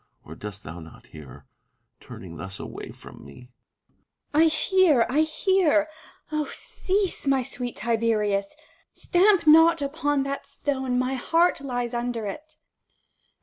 Or 0.25 0.33
dost 0.33 0.63
thou 0.63 0.79
not 0.79 1.05
hear 1.13 1.45
% 1.73 1.99
turning 2.01 2.37
thus 2.37 2.59
away 2.59 2.89
from 2.89 3.23
me! 3.23 3.51
Vipsania. 4.33 4.41
I 4.41 4.45
hear; 4.47 5.05
I 5.11 5.19
hear! 5.21 5.89
Oh 6.31 6.49
cease, 6.51 7.27
my 7.27 7.43
sweet 7.43 7.75
Tiberius! 7.75 8.55
Stamp 8.93 9.45
not 9.45 9.79
upon 9.79 10.23
that 10.23 10.47
stone: 10.47 10.97
my 10.97 11.13
heart 11.13 11.61
lies 11.61 11.93
under 11.93 12.25
it. 12.25 12.55